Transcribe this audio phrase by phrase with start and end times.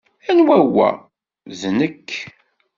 [0.29, 0.89] Anwa wa?"
[1.59, 2.09] "D nekk.